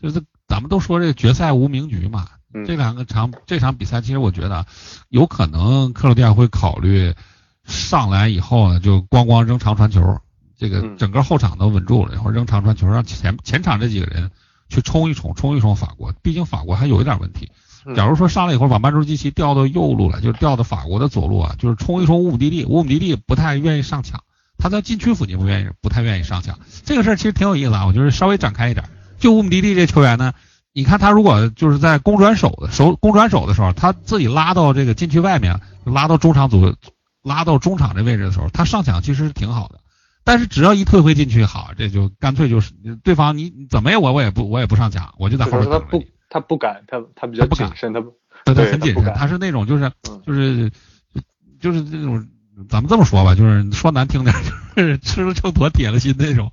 [0.00, 2.26] 就是咱们都说这个决赛无名局嘛，
[2.66, 4.66] 这两个场这场比赛，其实我觉得
[5.08, 7.14] 有可能克罗地亚会考虑
[7.64, 10.20] 上来以后呢，就咣咣扔长传球，
[10.56, 14.30] 这个整个后场都稳住了，然后扔长传球，让前前场这几个人
[14.68, 17.50] 去冲一冲，冲一冲法国，毕竟法国还有一点问题。
[17.94, 24.24] 假如说上来以后把曼朱基奇调到右路了，就调到法国的左路啊，就是冲一冲乌姆蒂利，乌姆蒂利不太愿意上抢。
[24.58, 26.58] 他在禁区附近不愿意，不太愿意上抢。
[26.84, 28.84] 这个事儿其实挺有意思啊，我觉得稍微展开一点。
[29.18, 30.32] 就乌姆迪蒂这球员呢，
[30.72, 36.74] 你看他如果就是在攻转手的手攻转手的时候，他自己拉到这个禁区外面，拉到中场组，
[37.22, 39.78] 拉到中场这位置的时候，他上抢其实是挺好的。
[40.24, 42.72] 但是只要一退回禁区，好，这就干脆就是
[43.04, 48.12] 对方你怎么也我我也不我也不上抢，我就在后面等着他不他不敢，他他比较谨慎，他不
[48.44, 49.90] 他他很谨慎，他是那种就是
[50.26, 50.70] 就是
[51.60, 52.26] 就是那种。
[52.68, 54.34] 咱们这么说吧，就是说难听点，
[54.76, 56.50] 就是 吃了秤砣铁了心那种。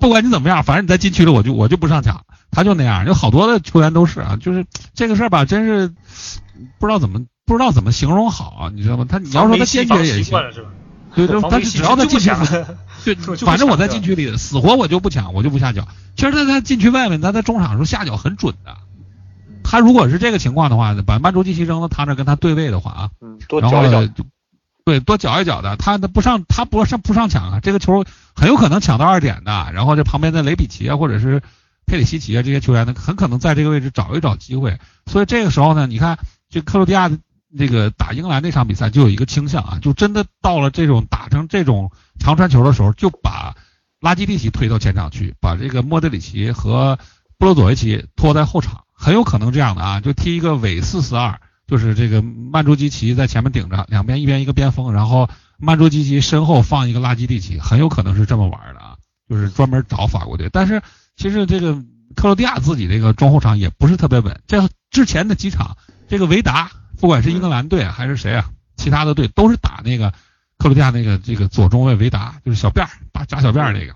[0.00, 2.24] 不管你怎么样，反正你在禁区里，我就我就不上抢。
[2.50, 5.88] 他就那样，有好多的球员都是啊，就是这个事儿吧，真是
[6.78, 9.04] 不知道怎么不知道怎么形容好啊，你知道吗？
[9.08, 10.38] 他你要说他坚决也行，
[11.14, 12.30] 对对，但是只要他禁区，
[13.04, 15.86] 对， 反正我在禁区里死活我就不抢，我就不下脚。
[16.16, 18.76] 其实他在禁区外面，他在中场时候下脚很准的。
[19.62, 23.10] 他如果是这个情况的话，把曼朱基奇扔到他那跟他对位的话啊，
[23.60, 24.24] 然后就。
[24.88, 29.70] 对，多搅一搅的，他他不上，他不上不上抢啊，这个球很有可能抢到二点的。
[29.74, 31.42] 然后这旁边的雷比奇啊，或者是
[31.84, 34.78] 佩里西奇啊，这些球员呢，很可能在这个位置找一找机会。
[35.04, 37.10] 所以这个时候呢，你看这克罗地亚
[37.58, 43.54] 这个打英格兰那场比赛就有一个倾向啊，就真的到了这种打成这种长传球的时候，就把
[44.00, 46.98] 拉基蒂奇推到前场去，把这个莫德里奇和
[47.36, 51.38] 布罗佐维奇拖在后场，很有可能这样的啊，就踢一个伪四四二。
[51.68, 55.28] 就是这个曼朱基奇在前面顶着，两边一边一个边锋，然后
[55.58, 58.96] 曼朱基奇身后放一个拉基蒂奇，很有可能是这么玩的啊，
[59.28, 60.48] 就是专门找法国队。
[60.50, 60.82] 但是
[61.14, 61.74] 其实这个
[62.16, 65.76] 克罗地亚自己这个中后场也不是特别稳，这之前的几场，
[66.08, 68.46] 这个维达不管是英格兰队还是谁啊，
[68.78, 70.10] 其他的队都是打那个
[70.56, 73.94] 克罗地亚那个这个左中卫维达，就是小辫儿打扎小辫儿那个，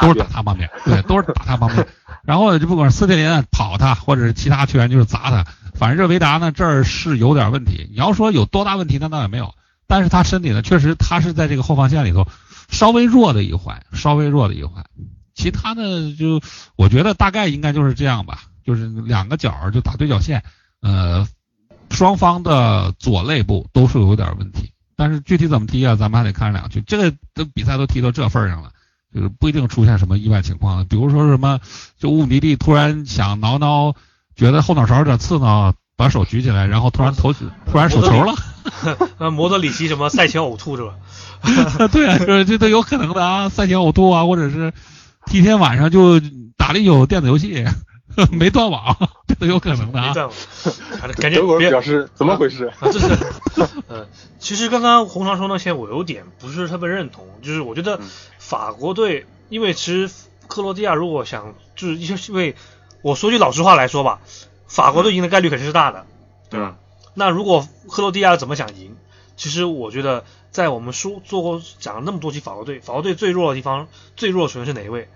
[0.00, 1.84] 都是打他旁边，对，都是打他旁边。
[2.22, 5.44] 然后就不管是斯特林跑他，或者是其他球员就是砸他。
[5.74, 7.88] 反正这维达呢，这儿是有点问题。
[7.90, 9.54] 你要说有多大问题，那倒也没有。
[9.86, 12.26] 但是他身体呢，确实他是在这个后防线里头
[12.70, 14.84] 稍微弱的一环，稍微弱的一环。
[15.34, 16.40] 其他呢，就
[16.76, 20.42] 我觉得大概应该就是这样吧，就是两个角就打对角线，
[20.80, 21.26] 呃，
[21.90, 24.70] 双方的左肋部都是有点问题。
[24.96, 26.80] 但是具体怎么踢啊，咱们还得看两句。
[26.82, 28.70] 这个的比赛都踢到这份上了，
[29.12, 30.86] 就是不一定出现什么意外情况。
[30.86, 31.60] 比如说什么，
[31.98, 33.96] 就乌米蒂突然想挠挠。
[34.36, 38.34] 觉得后脑勺有点刺挠，把手举起来，然后突然投，突然手球了。
[39.18, 40.94] 那摩德里奇什么赛前呕吐是吧？
[41.92, 44.72] 对啊，这这都有可能的啊，赛前呕吐啊，或者是
[45.26, 46.18] 第一天晚上就
[46.56, 47.64] 打了一宿电子游戏，
[48.32, 48.96] 没断网，
[49.28, 50.08] 这都有可能的啊。
[50.08, 50.34] 没断网，
[51.20, 52.72] 感觉别表示怎么回事？
[52.80, 53.06] 这是，
[53.88, 54.06] 呃，
[54.38, 58.00] 其实刚刚红肠说那些我有点不是特别认同，就是我觉得
[58.38, 60.12] 法国队，因为其实
[60.48, 62.56] 克罗地亚如果想就是因为。
[63.04, 64.22] 我说句老实话来说吧，
[64.66, 66.06] 法国队赢的概率肯定是大的，
[66.48, 66.78] 对吧？
[67.12, 68.96] 那如果克罗地亚怎么想赢？
[69.36, 75.10] 其实我觉得，在我们说做过讲了那么多期法国队，法国队最弱的地方，最弱的球员是哪一位？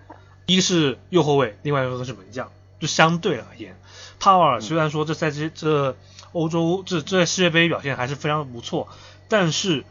[0.45, 2.51] 一个是右后卫，另外一个是门将。
[2.79, 3.75] 就相对而言，
[4.21, 5.97] 帕瓦尔虽然说这赛季这
[6.33, 8.89] 欧洲这这世界杯表现还是非常不错，
[9.29, 9.87] 但是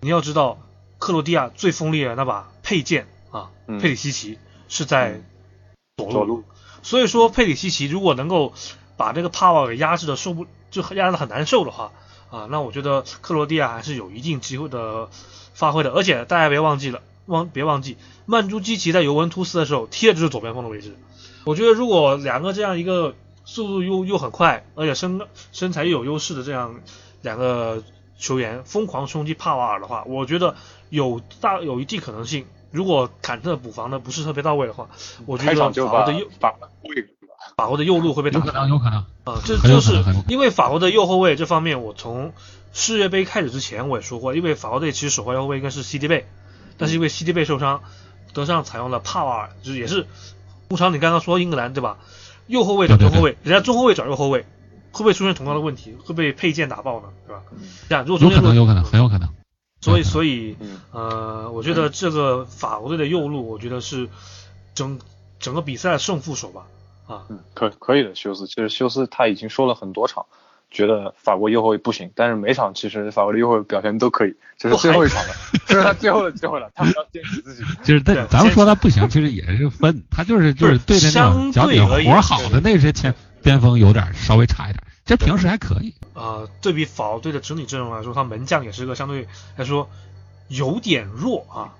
[0.00, 0.58] 你要知道，
[0.98, 5.22] 克罗地亚最锋利的那把佩剑啊，佩里西奇是在
[5.96, 6.44] 左路。
[6.82, 8.52] 所以说佩里西奇如果能够
[8.96, 11.92] 把这个帕瓦给压制的受不就压的很难受的话，
[12.30, 15.08] 啊，那我觉得克罗地亚还是有一定机会的
[15.54, 20.96] 发挥的，而且大家别忘记了，忘别忘记曼朱基奇在尤文图斯的时候踢的就是左边锋的位置。
[21.44, 23.14] 我觉得如果两个这样一个
[23.44, 25.20] 速度又又很快，而且身
[25.52, 26.80] 身材又有优势的这样
[27.22, 27.82] 两个
[28.18, 30.54] 球员疯狂冲击帕瓦尔的话，我觉得
[30.90, 32.46] 有大有一定可能性。
[32.70, 34.88] 如果坎特补防的不是特别到位的话，
[35.26, 36.26] 我觉得法国的右
[37.56, 39.04] 法国的右路会被打有可能，有可能。
[39.24, 42.32] 啊，这就是因为法国的右后卫这方面，我从
[42.72, 46.26] 世界杯开始之前我也说过，因为法国队其实首发右后卫应该是 CD 贝，
[46.76, 47.80] 但是因为 CD 贝受伤，
[48.32, 50.06] 德尚采用了帕瓦尔，就是也是，
[50.68, 51.98] 通常你刚刚说英格兰对吧？
[52.46, 54.40] 右后卫找中后卫，人家中后卫找右后卫，
[54.92, 55.96] 会不会出现同样的问题？
[56.04, 57.08] 会被佩剑打爆呢？
[57.26, 57.42] 对吧？
[57.88, 59.28] 这样如果有可能，中间有可能，很有可能。
[59.80, 64.08] 所以所以嗯呃，我觉得这个法国队的右路，我觉得是
[64.74, 64.98] 整
[65.38, 66.66] 整个比赛的胜负手吧。
[67.06, 70.26] 啊，嗯，可可以的，休斯其实休斯，他已经说了很多场，
[70.70, 75.30] 觉得法国右后卫不行，但是每场其实法国的右后卫表现都可以，这是最后一场了，
[75.64, 77.62] 这是他最后的机会了，他们要坚持自己。
[77.82, 85.94] 就是他咱咱们说他不行，其实也是分，他就是就是对着那相种脚底对活好的那些前边锋有点稍微差一点，这平时还可以。
[86.14, 89.88] 呃，对比法国队的整体阵容来说，他门将也是个相对来说
[90.48, 91.74] 有点弱啊，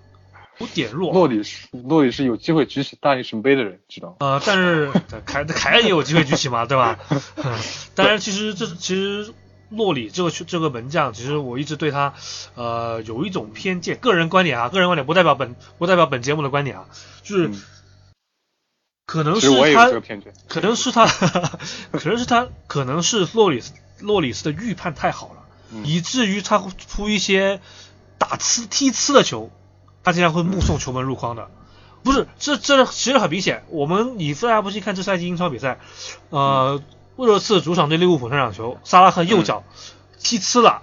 [0.59, 1.13] 有点弱。
[1.13, 4.17] 洛里是洛里是有机会举起大力神杯的人，知道吗？
[4.21, 4.91] 呃，但是
[5.27, 6.99] 凯凯恩也有机会举起嘛，对吧？
[7.95, 9.33] 当然，其实这其实
[9.69, 12.15] 洛里这个这个门将，其实我一直对他
[12.55, 16.87] 呃有一种偏见，个人观点啊，个人观点不代表本不代表本节目的观点啊，
[17.23, 17.63] 就是嗯
[19.09, 19.91] 可能是他。
[20.49, 21.07] 可能是他，
[21.93, 27.59] 可能是他，可能是洛里斯洛里斯的预判太好了，嗯以至于他会出一些
[28.19, 29.51] 打呲踢呲的球，
[30.05, 31.49] 他竟然会目送球门入框的。
[32.03, 33.65] 不是，这这其实很明显。
[33.71, 35.81] 我们以菲亚不去看这赛季英超比赛，
[36.29, 36.83] 呃，
[37.17, 39.65] 沃特茨主场对利物浦那场球，萨拉赫右脚
[40.23, 40.83] 踢呲了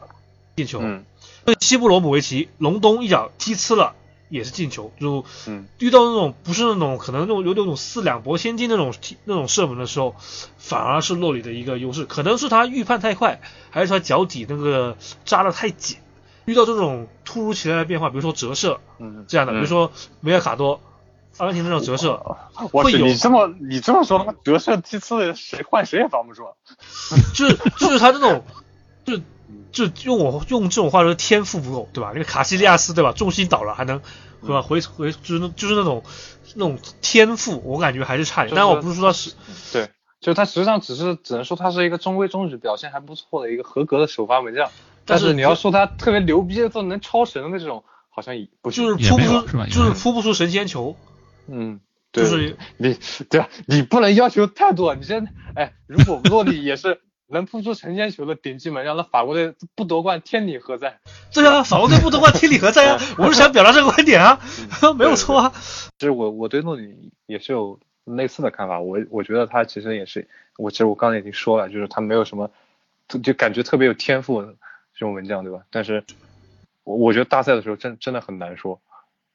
[0.55, 1.05] 进球，嗯
[1.45, 3.93] 对西布罗姆维奇隆冬一脚踢呲了
[4.29, 10.15] 也是进球，就嗯遇到那种不是那种可能那种有那种四两拨千斤那种踢那种射门的时候，
[10.57, 15.97] 反而是洛里的一个优势，可能是他预判太快，还是他脚底那个扎的太紧。
[16.45, 20.79] 遇到这种突如其来的变化，比如说折射嗯，这样的，比如说梅尔卡多，
[21.37, 22.17] 阿根廷那种折射，
[22.53, 26.51] 会有我，你这么你这么说，折射踢次谁换谁也防不住啊。
[27.33, 28.43] 就是就是他这种，
[29.05, 29.19] 就
[29.75, 32.11] 就用我用这种话说，天赋不够，对吧？
[32.13, 33.11] 那个卡西利亚斯，对吧？
[33.11, 34.01] 重心倒了还能，
[34.41, 34.61] 对吧？
[34.61, 36.01] 回回就是就是那种
[36.53, 38.51] 那种天赋，我感觉还是差一点。
[38.51, 39.33] 就是但我不是说他是，
[39.73, 39.89] 对，
[40.21, 44.71] 就是他实际上只是只能说他是一个中规中矩、表现还不错的一个合格的首发门将，
[45.03, 48.85] 但是你要说他特别牛逼的，做能超神的这种，好像也不行。
[48.85, 50.95] 就是扑不出，是就是扑不出神仙球，
[51.47, 51.81] 嗯，
[52.13, 52.97] 对，就是你
[53.29, 53.49] 对吧？
[53.67, 54.95] 你不能要求太多。
[54.95, 60.99] 你现在哎，如果洛里也是能扑出神仙球的顶级门将，那法国队不夺冠天理何在？
[61.33, 62.99] 对啊， 法国队不夺冠天理何在啊？
[63.17, 64.39] 我是想表达这个观点啊，
[64.97, 65.51] 没有错啊。
[65.97, 68.79] 其实我我对诺里也是有类似的看法。
[68.79, 72.51] 我我觉得他其实也是，我其实我刚才已经说了，就是他没有什么，
[73.07, 74.53] 就就感觉特别有天赋的
[74.93, 75.61] 这种门将，对吧？
[75.71, 76.03] 但是
[76.83, 78.79] 我我觉得大赛的时候真真的很难说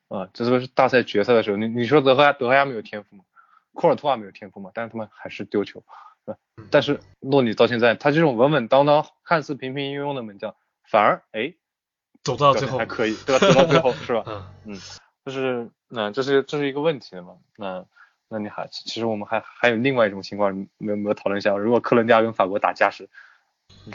[0.09, 3.25] 啊，这是大赛决赛的时候，你你说德赫亚德赫亚没有天赋吗？
[3.73, 4.71] 库尔图瓦没有天赋吗？
[4.75, 5.83] 但是他们还是丢球？
[6.71, 11.55] 但是洛里到现在，他这种稳稳当当、看似平平庸庸的门将，反而哎
[12.23, 13.47] 走到最后还，可以，对吧？
[13.47, 14.25] 走到最后 是吧？
[14.27, 14.81] 嗯嗯，
[15.25, 17.37] 就是那这是这是一个问题嘛？
[17.57, 17.85] 那
[18.29, 21.57] 那你还其实我们还还有另外一种情况，没有没有讨论一下？
[21.57, 23.09] 如果克伦地亚跟法国打加时，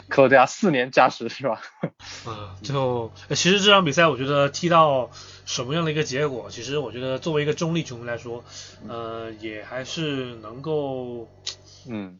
[0.08, 1.60] 克罗地亚四年加时是吧？
[2.26, 5.10] 嗯，最后呃其实这场比赛我觉得踢到
[5.44, 8.44] 什么样的一个结果，其实我觉得作为一个中立球迷来说，
[8.88, 11.28] 呃，也还是能够
[11.88, 12.18] 嗯，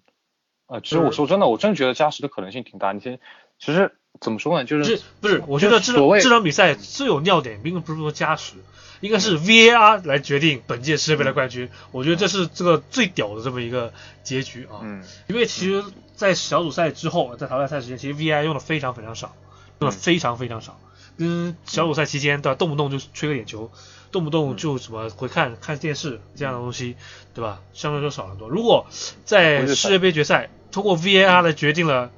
[0.66, 2.92] 啊，其实我说真的，我真觉得加时的可能性挺大。
[2.92, 3.18] 你先，
[3.58, 4.64] 其实怎么说呢？
[4.64, 8.54] 就这是不是，我觉得这这场比赛最有尿点，并不是说加时，
[9.00, 11.68] 应该是 VAR 来决定本届世界杯的冠军。
[11.92, 14.80] 我觉得这是这个最屌的这么一个结局啊。
[14.82, 19.36] 嗯因为其实，在小组赛之后，在淘汰赛时间，其实 VAR 用的非常非常少，
[19.80, 20.80] 用的非常非常少。
[21.18, 22.56] 跟小组赛期间，对吧？
[22.56, 23.70] 动不动就吹个点球，
[24.12, 26.96] 动不动就什么回看看电视这样的东西，
[27.34, 27.60] 对吧？
[27.72, 28.48] 相对来说少很多。
[28.48, 28.86] 如果
[29.24, 32.10] 在世界杯决赛通过 VAR 来决定了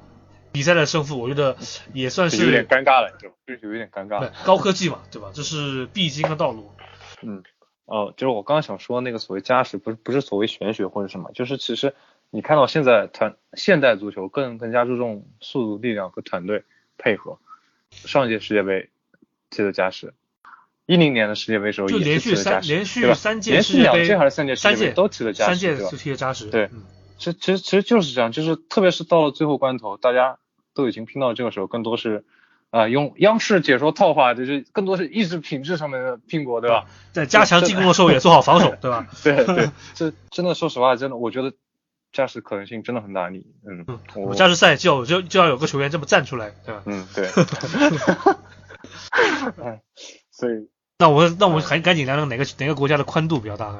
[0.51, 1.57] 比赛的胜负，我觉得
[1.93, 4.31] 也算是有点尴尬了，就就有点尴尬对。
[4.45, 5.31] 高科技嘛，对吧？
[5.33, 6.71] 这是必经的道路。
[7.21, 7.43] 嗯，
[7.85, 11.93] 哦，就是我刚刚想说那个所谓加时，不是不是所谓玄学或者什么，就是其实
[12.29, 16.63] 你看到现在团现代足球更更加注重速度、力量和团队
[16.97, 17.37] 配合。
[17.91, 18.89] 上一届世界杯
[19.49, 20.13] 踢的加时，
[20.89, 25.91] 一零年的世界杯时候也就连续三连续三届连续两届还是三届世界杯都踢了加时，三届就？
[25.95, 26.49] 踢了加时。
[26.49, 26.81] 对嗯
[27.19, 30.39] 其实其实其实就是这样，就是特别是到了最后关头，大家
[30.73, 32.25] 都已经拼到这个时候，更多是
[32.71, 36.85] 啊、用央视解说套话，就是更多是意志品质上面的拼搏，对吧？
[37.11, 39.05] 在加强进攻的时候也做好防守， 对吧？
[39.23, 41.53] 对对，这真的说实话，真的我觉得
[42.13, 43.29] 加时可能性真的很大。
[43.29, 43.85] 你嗯，
[44.15, 46.81] 我我加时赛就有就就要有个球员这么站出来，对吧？
[46.85, 47.27] 嗯对，
[49.61, 49.81] 哎，
[50.31, 50.69] 所以
[51.01, 53.79] 那我那我们赶赶紧聊聊哪个哪个国家的宽度比较大呢？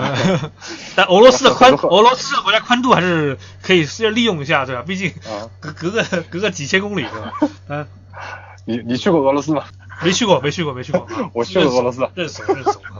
[0.00, 0.50] 呃
[0.96, 4.82] 但俄罗斯的宽，俄罗斯的国家宽度还是可以利用一下，对吧？
[4.84, 7.32] 毕竟啊，隔隔个隔个几千公里，对吧？
[7.68, 7.86] 嗯，
[8.66, 9.66] 你你去过俄罗斯吗？
[10.02, 11.02] 没去过，没去过，没去过。
[11.06, 12.98] 啊我去过俄罗斯认怂认怂啊。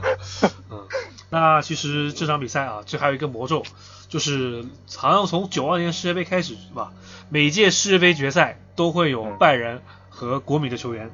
[0.69, 0.87] 嗯，
[1.29, 3.63] 那其实这场比赛啊，这还有一个魔咒，
[4.07, 4.63] 就是
[4.95, 6.93] 好像从九二年世界杯开始是吧？
[7.27, 11.11] 每届世界杯决赛都会有嗯拜仁和国米的球员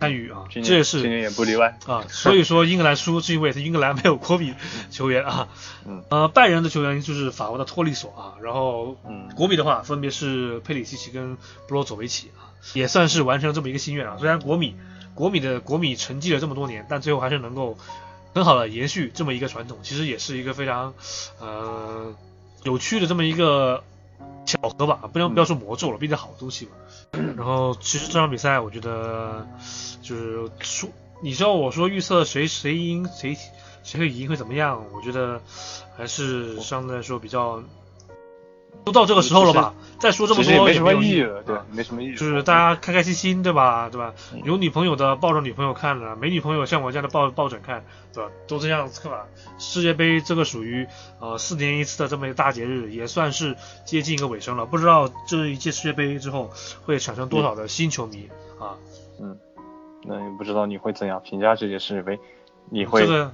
[0.00, 1.78] 参与啊，这也是今年也不例外。
[1.86, 4.54] 啊，所以说英格兰输是因为英格兰没有国米
[4.90, 5.48] 球员啊。
[5.86, 14.16] 嗯呃，拜仁的球员就是法国的托利索啊，然后嗯国米的话分别是佩里西奇跟布罗佐维奇啊，也算是完成了这么一个心愿啊。
[14.18, 14.74] 虽然国米
[15.14, 17.78] 国米的国米沉寂了这么多年，但最后还是能够
[18.34, 20.92] 很好的延续这么一个传统，其实也是一个非常
[21.40, 22.14] 呃
[22.64, 23.82] 有趣的这么一个
[24.46, 26.72] 巧合吧，不能不要说魔咒了，毕竟好东西嘛。
[27.36, 29.46] 然后其实这场比赛，我觉得
[30.00, 30.88] 就是说，
[31.20, 33.36] 你知道我说预测谁谁赢谁
[33.82, 34.84] 谁会赢会怎么样？
[34.92, 35.40] 我觉得
[35.96, 37.62] 还是相对来说比较，
[38.86, 42.14] 都到这个时候了吧，再说这么多也没什么意义了，对啊，没什么意义。
[42.14, 43.88] 就是大家开开心心，对吧？
[43.90, 44.40] 对吧嗯？
[44.44, 47.84] 有女朋友的抱着女朋友看了，没女朋友像我这样的抱抱枕看，
[48.14, 48.30] 对吧？
[48.46, 49.26] 都这样子看吧。
[49.58, 50.86] 世界杯这个属于
[51.18, 54.66] 呃四年一次的这么一个大节日，也算是接近一个尾声了。
[54.66, 56.52] 不知道这一届世界杯之后
[56.84, 58.28] 会产生多少的新球迷
[58.60, 58.78] 啊？
[59.20, 59.36] 嗯
[60.04, 62.20] 那也不知道你会怎样评价这届世界杯？
[62.70, 63.32] 你会这个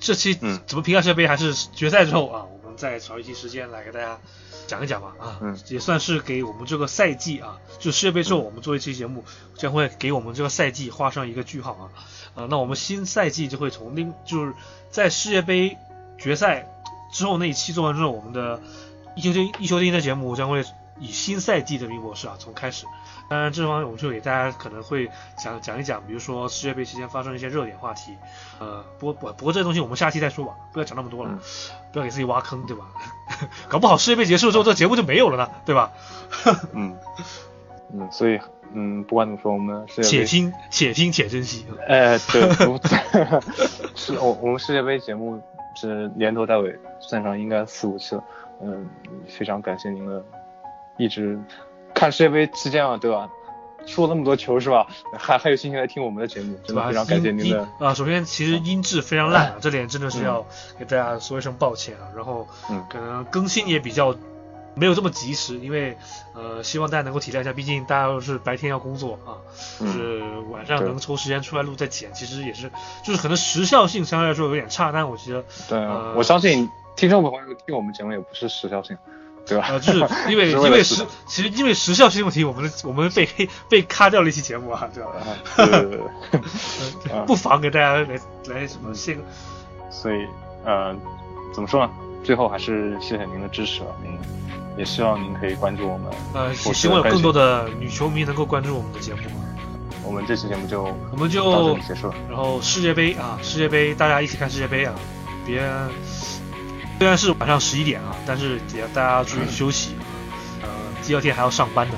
[0.00, 2.46] 这期嗯怎么评价世界杯，还是决赛之后啊，
[2.78, 4.18] 再找一期时间来给大家
[4.66, 5.58] 讲一讲吧啊，嗯。
[5.68, 9.24] 也算是给我们这个赛季啊，就世界杯之后我们做一期节目，
[9.56, 11.84] 将会给我们这个赛季画上一个句号啊，
[12.34, 14.54] 啊，那我们新赛季就会从另就是
[14.90, 15.76] 在世界杯
[16.16, 16.66] 决赛
[17.12, 18.62] 之后那一期做完之后，我们的
[19.16, 20.64] 一休天一休天的节目将会
[21.00, 22.86] 以新赛季的名模式啊从开始。
[23.28, 28.16] 当然，这方面我们就给大家可能会讲讲一讲，比如说世界杯期间发生一些热点话题，
[28.58, 31.38] 呃，不过不不过这个东西我们下期再说吧，不要讲那么多了，嗯
[31.92, 32.86] 不要给自己挖坑，对吧？
[33.68, 35.92] 搞不好世界杯结束之后，这个节目就没有了呢，对吧？
[36.72, 36.96] 嗯
[37.92, 38.40] 嗯，所以
[38.72, 41.66] 嗯，不管怎么说，我们世界杯且听且听且珍惜。
[41.86, 42.78] 哎，对，不
[43.94, 45.38] 是我我们世界杯节目
[45.74, 48.24] 是年头到尾算上应该四五期了，
[48.62, 48.88] 嗯，
[49.28, 50.24] 非常感谢您的
[50.98, 51.38] 一直
[51.94, 53.28] 看世界杯期间啊，对吧？
[53.86, 54.86] 输了那么多球是吧？
[55.16, 56.76] 还还有心情来听我们的节目，真？
[56.76, 60.44] 的非常感谢您的啊，首先其实音质非常烂啊，这点真的是要
[60.78, 62.12] 给大家说一声抱歉啊。
[62.14, 64.14] 然后嗯可能更新也比较
[64.74, 65.96] 没有这么及时，因为
[66.34, 69.40] 呃，希望大家能够体谅一下，毕竟大家都是白天要工作啊，
[69.80, 72.70] 就嗯是晚上能抽时间出来录再剪，其实也是
[73.02, 75.78] 就是可能时效性相对来说有点差，但我觉得对
[76.14, 78.98] 我相信听众朋友听我们节目也不是时效性，
[79.48, 79.66] 对吧？
[79.70, 85.10] 呃，就是 因为因为时其实因为时效性问题，我们我们被黑被卡掉了一期节目啊，对吧？
[85.20, 85.32] 啊
[85.66, 86.00] 对对
[87.04, 88.20] 对不妨给大家来
[88.54, 89.22] 来什么献个
[89.90, 90.26] 所以
[90.64, 90.94] 呃，
[91.54, 91.90] 怎么说呢？
[92.22, 94.18] 最后还是谢谢您的支持了，嗯，
[94.76, 96.06] 也希望您可以关注我们。
[96.34, 99.46] 呃，我也希望有更多的女球迷能够关注我们的节目啊。
[100.04, 102.14] 我们这期节目就我们到这就里结束了。
[102.28, 104.94] 然后世界杯啊，世界杯大家一起看世界杯啊，
[105.46, 105.60] 别
[106.98, 110.02] 虽然是晚上十一点啊，但是也大家注意休息啊，
[110.62, 110.68] 呃，
[111.06, 111.96] 第二天还要上班的。